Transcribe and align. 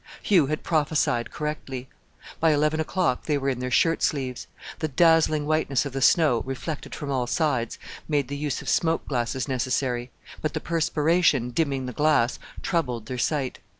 Hugh 0.23 0.47
had 0.47 0.63
prophesied 0.63 1.29
correctly. 1.29 1.87
By 2.39 2.53
eleven 2.55 2.79
o'clock 2.79 3.25
they 3.27 3.37
were 3.37 3.49
in 3.49 3.59
their 3.59 3.69
shirt 3.69 4.01
sleeves. 4.01 4.47
The 4.79 4.87
dazzling 4.87 5.45
whiteness 5.45 5.85
of 5.85 5.93
the 5.93 6.01
snow, 6.01 6.41
reflected 6.43 6.95
from 6.95 7.11
all 7.11 7.27
sides, 7.27 7.77
made 8.07 8.27
the 8.27 8.35
use 8.35 8.63
of 8.63 8.67
smoke 8.67 9.07
glasses 9.07 9.47
necessary; 9.47 10.09
but 10.41 10.55
the 10.55 10.59
perspiration, 10.59 11.51
dimming 11.51 11.85
the 11.85 11.93
glass, 11.93 12.39
troubled 12.63 13.05
their 13.05 13.19
sight. 13.19 13.59